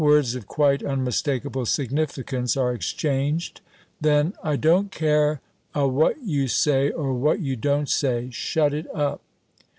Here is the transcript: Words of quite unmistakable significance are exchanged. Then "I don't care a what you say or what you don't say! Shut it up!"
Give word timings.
Words 0.03 0.33
of 0.33 0.47
quite 0.47 0.81
unmistakable 0.81 1.67
significance 1.67 2.57
are 2.57 2.73
exchanged. 2.73 3.61
Then 4.01 4.33
"I 4.41 4.55
don't 4.55 4.89
care 4.91 5.41
a 5.75 5.87
what 5.87 6.19
you 6.23 6.47
say 6.47 6.89
or 6.89 7.13
what 7.13 7.39
you 7.39 7.55
don't 7.55 7.87
say! 7.87 8.29
Shut 8.31 8.73
it 8.73 8.87
up!" 8.95 9.21